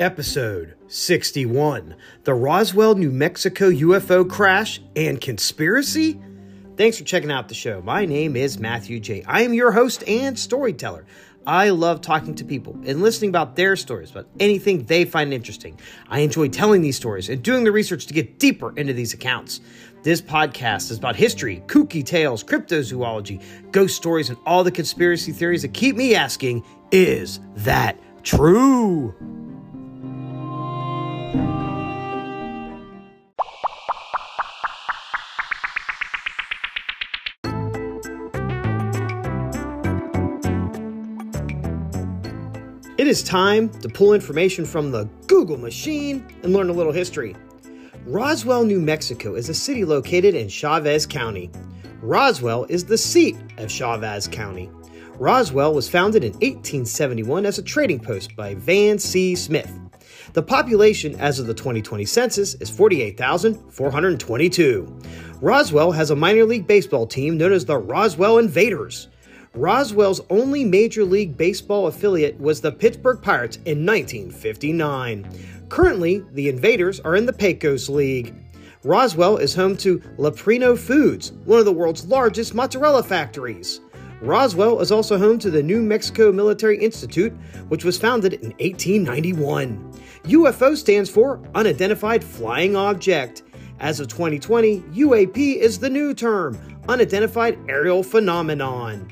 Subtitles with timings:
[0.00, 1.94] Episode 61
[2.24, 6.20] The Roswell, New Mexico UFO Crash and Conspiracy?
[6.76, 7.80] Thanks for checking out the show.
[7.80, 9.22] My name is Matthew J.
[9.22, 11.06] I am your host and storyteller.
[11.46, 15.78] I love talking to people and listening about their stories, about anything they find interesting.
[16.08, 19.60] I enjoy telling these stories and doing the research to get deeper into these accounts.
[20.02, 23.40] This podcast is about history, kooky tales, cryptozoology,
[23.70, 29.14] ghost stories, and all the conspiracy theories that keep me asking, is that true?
[43.04, 47.36] It is time to pull information from the Google machine and learn a little history.
[48.06, 51.50] Roswell, New Mexico is a city located in Chaves County.
[52.00, 54.70] Roswell is the seat of Chaves County.
[55.18, 59.36] Roswell was founded in 1871 as a trading post by Van C.
[59.36, 59.70] Smith.
[60.32, 64.98] The population as of the 2020 census is 48,422.
[65.42, 69.08] Roswell has a minor league baseball team known as the Roswell Invaders.
[69.54, 75.28] Roswell's only Major League Baseball affiliate was the Pittsburgh Pirates in 1959.
[75.68, 78.34] Currently, the Invaders are in the Pecos League.
[78.82, 83.80] Roswell is home to Leprino Foods, one of the world's largest mozzarella factories.
[84.20, 87.32] Roswell is also home to the New Mexico Military Institute,
[87.68, 89.92] which was founded in 1891.
[90.24, 93.44] UFO stands for Unidentified Flying Object.
[93.78, 96.58] As of 2020, UAP is the new term,
[96.88, 99.08] Unidentified Aerial Phenomenon.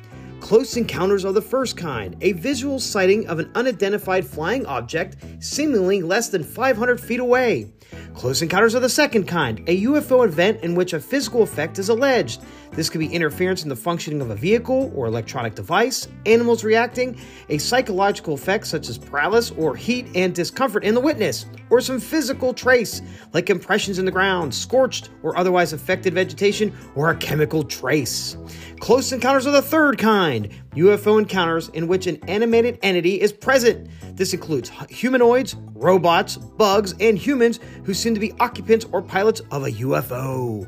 [0.53, 6.03] Close Encounters of the First Kind, a visual sighting of an unidentified flying object seemingly
[6.03, 7.73] less than 500 feet away.
[8.15, 11.89] Close Encounters of the Second Kind, a UFO event in which a physical effect is
[11.89, 12.43] alleged.
[12.73, 17.19] This could be interference in the functioning of a vehicle or electronic device, animals reacting,
[17.49, 21.99] a psychological effect such as paralysis or heat and discomfort in the witness, or some
[21.99, 23.03] physical trace
[23.33, 28.37] like impressions in the ground, scorched or otherwise affected vegetation, or a chemical trace.
[28.79, 33.89] Close Encounters of the Third Kind, UFO encounters in which an animated entity is present.
[34.23, 39.65] This includes humanoids, robots, bugs, and humans who seem to be occupants or pilots of
[39.65, 40.65] a UFO.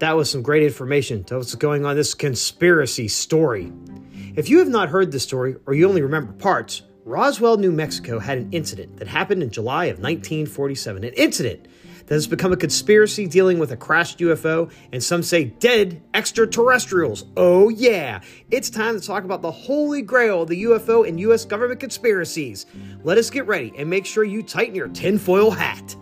[0.00, 3.72] That was some great information to what's going on this conspiracy story.
[4.36, 8.18] If you have not heard this story or you only remember parts, Roswell, New Mexico
[8.18, 11.04] had an incident that happened in July of 1947.
[11.04, 11.68] An incident
[12.06, 17.24] that has become a conspiracy dealing with a crashed UFO and some say dead extraterrestrials.
[17.36, 18.20] Oh, yeah.
[18.50, 21.44] It's time to talk about the holy grail of the UFO and U.S.
[21.44, 22.66] government conspiracies.
[23.02, 25.96] Let us get ready and make sure you tighten your tinfoil hat.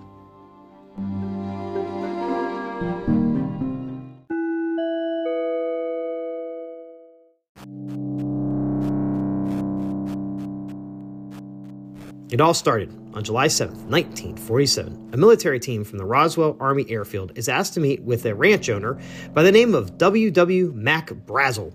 [12.30, 15.10] It all started on July 7, 1947.
[15.12, 18.68] A military team from the Roswell Army Airfield is asked to meet with a ranch
[18.68, 19.00] owner
[19.32, 20.72] by the name of W.W.
[20.74, 21.72] Mac Brazel.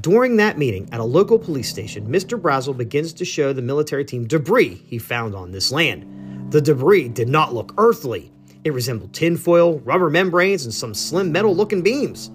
[0.00, 2.38] During that meeting at a local police station, Mr.
[2.38, 6.52] Brazel begins to show the military team debris he found on this land.
[6.52, 8.30] The debris did not look earthly.
[8.64, 12.30] It resembled tinfoil, rubber membranes, and some slim metal looking beams.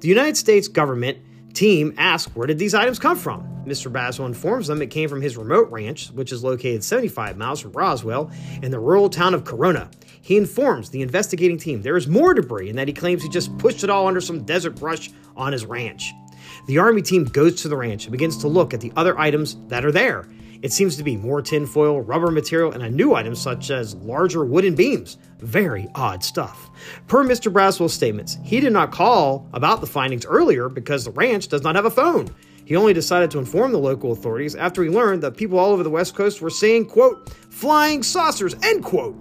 [0.00, 1.18] The United States government
[1.54, 3.48] team asks where did these items come from?
[3.64, 3.90] Mr.
[3.90, 7.72] Brazel informs them it came from his remote ranch, which is located 75 miles from
[7.72, 8.30] Roswell
[8.62, 9.90] in the rural town of Corona.
[10.20, 13.56] He informs the investigating team there is more debris and that he claims he just
[13.58, 16.12] pushed it all under some desert brush on his ranch.
[16.66, 19.56] The army team goes to the ranch and begins to look at the other items
[19.68, 20.26] that are there.
[20.62, 24.44] It seems to be more tinfoil, rubber material, and a new item such as larger
[24.44, 25.18] wooden beams.
[25.38, 26.70] Very odd stuff.
[27.08, 27.52] Per Mr.
[27.52, 31.74] Brazel's statements, he did not call about the findings earlier because the ranch does not
[31.74, 32.34] have a phone.
[32.64, 35.82] He only decided to inform the local authorities after he learned that people all over
[35.82, 39.14] the West Coast were seeing, quote, flying saucers, end quote.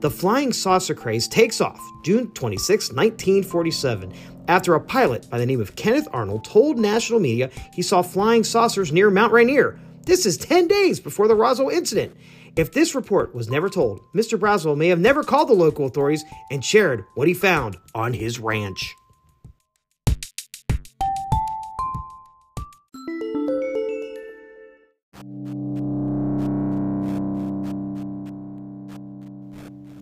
[0.00, 4.12] The flying saucer craze takes off June 26, 1947,
[4.48, 8.44] after a pilot by the name of Kenneth Arnold told national media he saw flying
[8.44, 9.80] saucers near Mount Rainier.
[10.06, 12.14] This is 10 days before the Roswell incident.
[12.56, 14.38] If this report was never told, Mr.
[14.38, 18.38] Brazel may have never called the local authorities and shared what he found on his
[18.38, 18.94] ranch.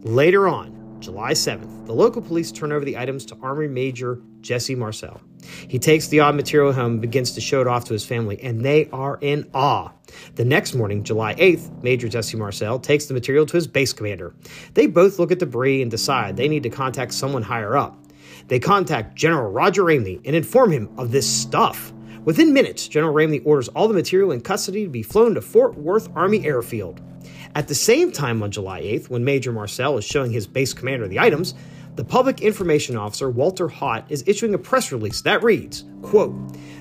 [0.03, 4.75] Later on, July 7th, the local police turn over the items to Army Major Jesse
[4.75, 5.21] Marcel.
[5.43, 8.41] He takes the odd material home and begins to show it off to his family,
[8.43, 9.91] and they are in awe.
[10.35, 14.35] The next morning, July 8th, Major Jesse Marcel takes the material to his base commander.
[14.75, 17.99] They both look at debris and decide they need to contact someone higher up.
[18.49, 21.93] They contact General Roger Ramey and inform him of this stuff.
[22.25, 25.77] Within minutes, General Ramey orders all the material in custody to be flown to Fort
[25.77, 27.01] Worth Army Airfield.
[27.55, 31.09] At the same time on July 8th, when Major Marcel is showing his base commander
[31.09, 31.55] the items,
[31.95, 36.35] the public information officer Walter Haut is issuing a press release that reads, quote,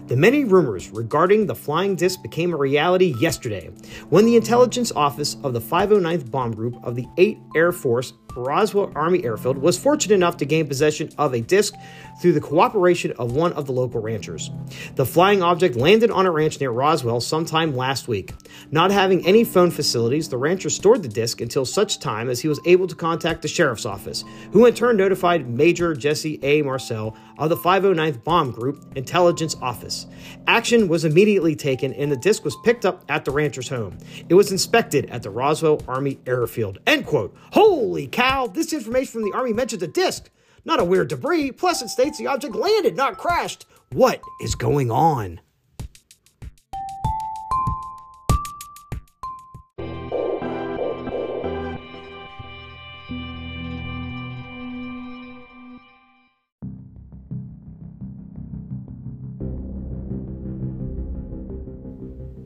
[0.07, 3.69] the many rumors regarding the flying disc became a reality yesterday
[4.09, 8.91] when the intelligence office of the 509th Bomb Group of the 8th Air Force Roswell
[8.95, 11.73] Army Airfield was fortunate enough to gain possession of a disc
[12.21, 14.49] through the cooperation of one of the local ranchers.
[14.95, 18.33] The flying object landed on a ranch near Roswell sometime last week.
[18.69, 22.47] Not having any phone facilities, the rancher stored the disc until such time as he
[22.47, 26.61] was able to contact the sheriff's office, who in turn notified Major Jesse A.
[26.61, 30.07] Marcel of the 509th Bomb Group Intelligence Office.
[30.47, 33.97] Action was immediately taken and the disc was picked up at the rancher's home.
[34.29, 36.77] It was inspected at the Roswell Army Airfield.
[36.87, 37.35] End quote.
[37.51, 40.29] Holy cow, this information from the Army mentions a disc
[40.63, 41.51] not a weird debris.
[41.51, 43.65] Plus, it states the object landed, not crashed.
[43.91, 45.41] What is going on?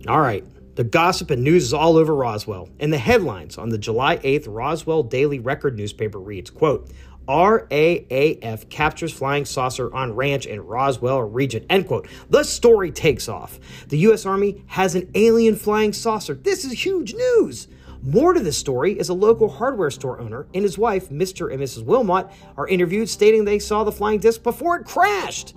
[0.07, 0.43] All right.
[0.75, 4.45] The gossip and news is all over Roswell, and the headlines on the July 8th
[4.47, 6.91] Roswell Daily Record newspaper reads, quote,
[7.27, 11.65] RAAF captures flying saucer on ranch in Roswell region.
[11.69, 12.07] End quote.
[12.29, 13.59] The story takes off.
[13.87, 14.25] The U.S.
[14.27, 16.35] Army has an alien flying saucer.
[16.35, 17.67] This is huge news.
[18.03, 21.51] More to this story is a local hardware store owner and his wife, Mr.
[21.51, 21.83] and Mrs.
[21.83, 25.55] Wilmot, are interviewed stating they saw the flying disc before it crashed.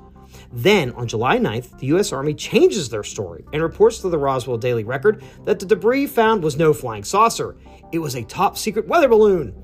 [0.53, 2.13] Then, on July 9th, the U.S.
[2.13, 6.43] Army changes their story and reports to the Roswell Daily Record that the debris found
[6.43, 7.57] was no flying saucer.
[7.93, 9.55] It was a top secret weather balloon.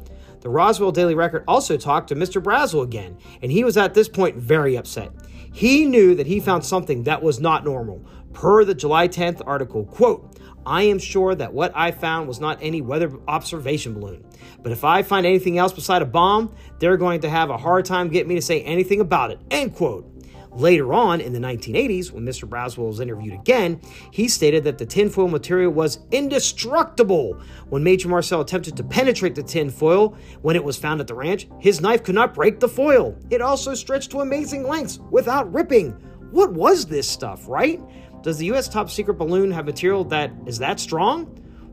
[0.40, 2.42] The Roswell Daily Record also talked to Mr.
[2.42, 5.10] Brazel again, and he was at this point very upset.
[5.54, 8.04] He knew that he found something that was not normal.
[8.34, 12.58] Per the July 10th article, quote, I am sure that what I found was not
[12.60, 14.25] any weather observation balloon.
[14.62, 17.84] But if I find anything else beside a bomb, they're going to have a hard
[17.84, 19.40] time getting me to say anything about it.
[19.50, 20.13] End quote.
[20.56, 22.49] Later on in the 1980s, when Mr.
[22.49, 23.81] Brazel was interviewed again,
[24.12, 27.41] he stated that the tinfoil material was indestructible.
[27.71, 31.49] When Major Marcel attempted to penetrate the tinfoil when it was found at the ranch,
[31.59, 33.19] his knife could not break the foil.
[33.31, 35.91] It also stretched to amazing lengths without ripping.
[36.31, 37.81] What was this stuff, right?
[38.23, 38.69] Does the U.S.
[38.69, 41.27] top secret balloon have material that is that strong?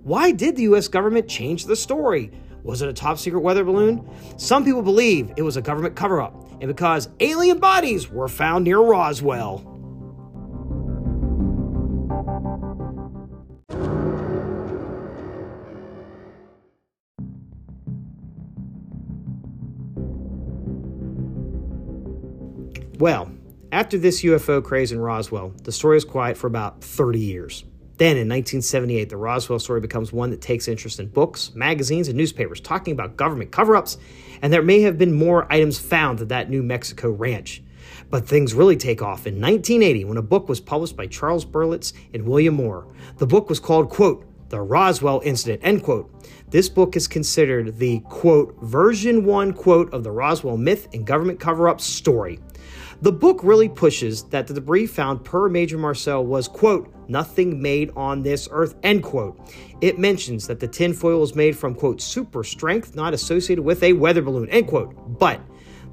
[0.04, 0.88] Why did the U.S.
[0.88, 2.31] government change the story?
[2.63, 4.07] Was it a top secret weather balloon?
[4.38, 8.65] Some people believe it was a government cover up, and because alien bodies were found
[8.65, 9.67] near Roswell.
[22.99, 23.31] Well,
[23.71, 27.63] after this UFO craze in Roswell, the story is quiet for about 30 years.
[28.01, 32.17] Then in 1978, the Roswell story becomes one that takes interest in books, magazines, and
[32.17, 33.99] newspapers talking about government cover ups,
[34.41, 37.61] and there may have been more items found at that New Mexico ranch.
[38.09, 41.93] But things really take off in 1980 when a book was published by Charles Berlitz
[42.11, 42.87] and William Moore.
[43.19, 46.11] The book was called, quote, The Roswell Incident, end quote.
[46.49, 51.39] This book is considered the, quote, version one, quote, of the Roswell myth and government
[51.39, 52.39] cover up story.
[53.03, 57.89] The book really pushes that the debris found per Major Marcel was, quote, nothing made
[57.95, 59.39] on this earth, end quote.
[59.81, 63.93] It mentions that the tinfoil was made from, quote, super strength, not associated with a
[63.93, 64.93] weather balloon, end quote.
[65.17, 65.41] But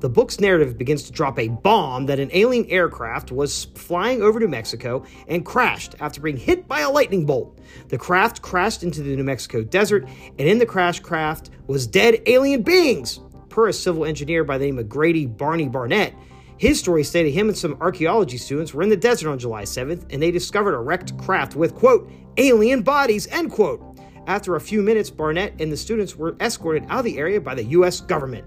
[0.00, 4.38] the book's narrative begins to drop a bomb that an alien aircraft was flying over
[4.38, 7.58] New Mexico and crashed after being hit by a lightning bolt.
[7.88, 10.06] The craft crashed into the New Mexico desert,
[10.38, 13.20] and in the crash craft was dead alien beings.
[13.48, 16.14] Per a civil engineer by the name of Grady Barney Barnett,
[16.58, 20.06] his story stated him and some archaeology students were in the desert on July 7th
[20.10, 23.80] and they discovered a wrecked craft with, quote, alien bodies, end quote.
[24.26, 27.54] After a few minutes, Barnett and the students were escorted out of the area by
[27.54, 28.00] the U.S.
[28.00, 28.44] government.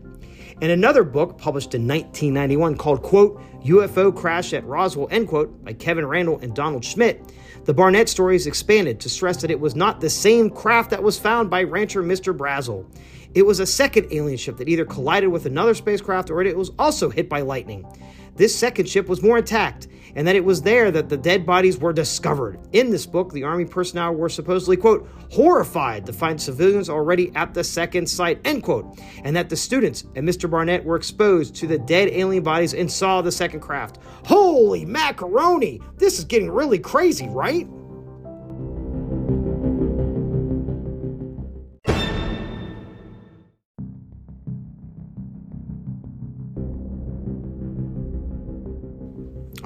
[0.62, 5.74] In another book published in 1991 called, quote, UFO Crash at Roswell, end quote, by
[5.74, 7.34] Kevin Randle and Donald Schmitt,
[7.66, 11.02] the Barnett story is expanded to stress that it was not the same craft that
[11.02, 12.32] was found by rancher Mr.
[12.32, 12.86] Brazel.
[13.34, 16.70] It was a second alien ship that either collided with another spacecraft or it was
[16.78, 17.84] also hit by lightning.
[18.42, 21.78] This second ship was more intact, and that it was there that the dead bodies
[21.78, 22.58] were discovered.
[22.74, 27.54] In this book, the Army personnel were supposedly, quote, horrified to find civilians already at
[27.54, 30.50] the second site, end quote, and that the students and Mr.
[30.50, 34.00] Barnett were exposed to the dead alien bodies and saw the second craft.
[34.26, 35.80] Holy macaroni!
[35.98, 37.68] This is getting really crazy, right?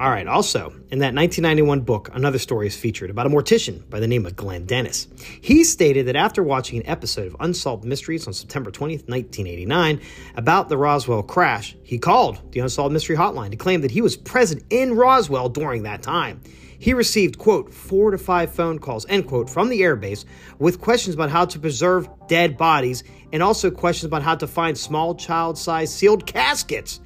[0.06, 3.98] All right, also, in that 1991 book, another story is featured about a mortician by
[3.98, 5.08] the name of Glenn Dennis.
[5.40, 10.00] He stated that after watching an episode of Unsolved Mysteries on September 20th, 1989,
[10.36, 14.16] about the Roswell crash, he called the Unsolved Mystery Hotline to claim that he was
[14.16, 16.40] present in Roswell during that time.
[16.78, 20.24] He received, quote, four to five phone calls, end quote, from the airbase
[20.60, 24.78] with questions about how to preserve dead bodies and also questions about how to find
[24.78, 27.00] small child sized sealed caskets.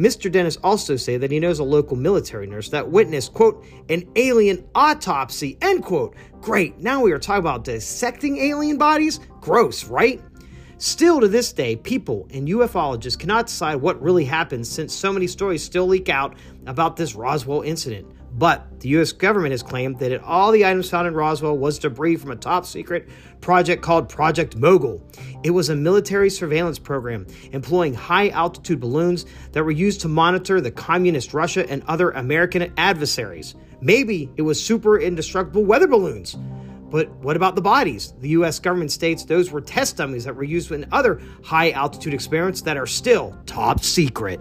[0.00, 0.32] Mr.
[0.32, 4.66] Dennis also said that he knows a local military nurse that witnessed, quote, an alien
[4.74, 6.16] autopsy, end quote.
[6.40, 9.20] Great, now we are talking about dissecting alien bodies?
[9.42, 10.22] Gross, right?
[10.78, 15.26] Still to this day, people and ufologists cannot decide what really happened since so many
[15.26, 18.10] stories still leak out about this Roswell incident.
[18.32, 19.12] But the U.S.
[19.12, 22.64] government has claimed that all the items found in Roswell was debris from a top
[22.64, 23.08] secret
[23.40, 25.02] project called Project Mogul.
[25.42, 30.60] It was a military surveillance program employing high altitude balloons that were used to monitor
[30.60, 33.54] the communist Russia and other American adversaries.
[33.80, 36.36] Maybe it was super indestructible weather balloons.
[36.90, 38.14] But what about the bodies?
[38.20, 42.14] The US government states those were test dummies that were used in other high altitude
[42.14, 44.40] experiments that are still top secret.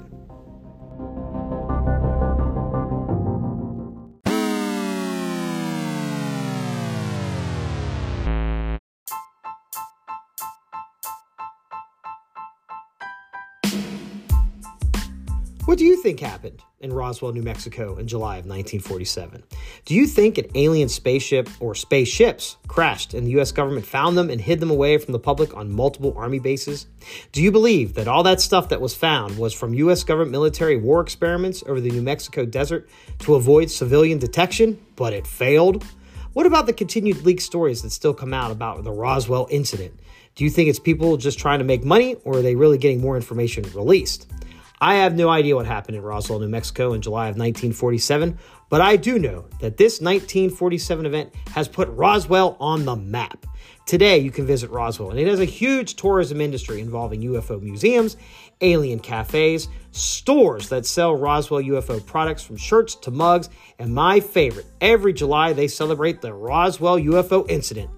[16.09, 19.43] Think happened in Roswell, New Mexico in July of 1947?
[19.85, 24.31] Do you think an alien spaceship or spaceships crashed and the US government found them
[24.31, 26.87] and hid them away from the public on multiple army bases?
[27.31, 30.77] Do you believe that all that stuff that was found was from US government military
[30.77, 32.89] war experiments over the New Mexico desert
[33.19, 35.85] to avoid civilian detection, but it failed?
[36.33, 39.99] What about the continued leaked stories that still come out about the Roswell incident?
[40.33, 42.99] Do you think it's people just trying to make money or are they really getting
[42.99, 44.25] more information released?
[44.81, 48.37] I have no idea what happened in Roswell, New Mexico in July of 1947,
[48.69, 53.45] but I do know that this 1947 event has put Roswell on the map.
[53.85, 58.15] Today, you can visit Roswell, and it has a huge tourism industry involving UFO museums,
[58.61, 64.67] alien cafes, stores that sell Roswell UFO products from shirts to mugs, and my favorite,
[64.79, 67.89] every July they celebrate the Roswell UFO incident.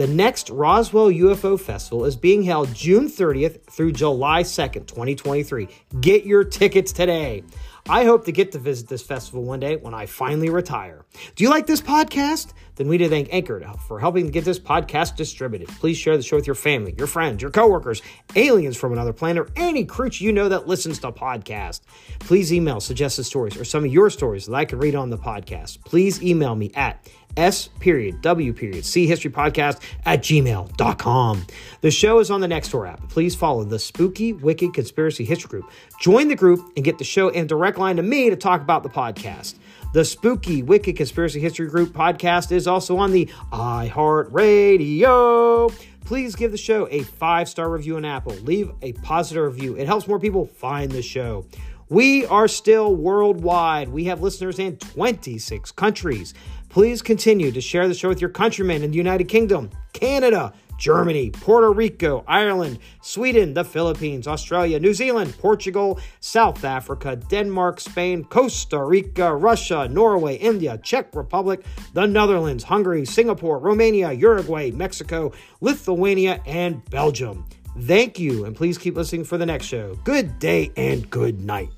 [0.00, 5.68] The next Roswell UFO Festival is being held June 30th through July 2nd, 2023.
[6.00, 7.44] Get your tickets today.
[7.86, 11.04] I hope to get to visit this festival one day when I finally retire.
[11.34, 12.54] Do you like this podcast?
[12.76, 15.68] Then we need to thank Anchor for helping to get this podcast distributed.
[15.68, 18.00] Please share the show with your family, your friends, your coworkers,
[18.36, 21.82] aliens from another planet, or any creature you know that listens to podcasts.
[22.20, 25.18] Please email suggested stories or some of your stories that I can read on the
[25.18, 25.84] podcast.
[25.84, 31.46] Please email me at S period W period C history podcast at gmail.com.
[31.80, 33.08] The show is on the Nextdoor app.
[33.08, 35.70] Please follow the Spooky Wicked Conspiracy History Group.
[36.00, 38.82] Join the group and get the show and direct line to me to talk about
[38.82, 39.54] the podcast.
[39.92, 45.72] The Spooky Wicked Conspiracy History Group podcast is also on the iHeartRadio.
[46.04, 48.34] Please give the show a five star review on Apple.
[48.34, 49.76] Leave a positive review.
[49.76, 51.46] It helps more people find the show.
[51.88, 53.88] We are still worldwide.
[53.88, 56.34] We have listeners in 26 countries.
[56.70, 61.30] Please continue to share the show with your countrymen in the United Kingdom, Canada, Germany,
[61.30, 68.82] Puerto Rico, Ireland, Sweden, the Philippines, Australia, New Zealand, Portugal, South Africa, Denmark, Spain, Costa
[68.84, 76.88] Rica, Russia, Norway, India, Czech Republic, the Netherlands, Hungary, Singapore, Romania, Uruguay, Mexico, Lithuania, and
[76.88, 77.44] Belgium.
[77.80, 79.96] Thank you, and please keep listening for the next show.
[80.04, 81.70] Good day and good night.